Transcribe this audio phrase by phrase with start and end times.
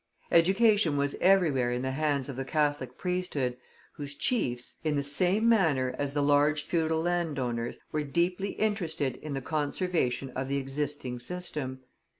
[0.31, 3.57] Education was everywhere in the hands of the Catholic priesthood,
[3.97, 9.35] whose chiefs, in the same manner as the large feudal landowners, were deeply interested in
[9.35, 11.81] the conservation of the existing system.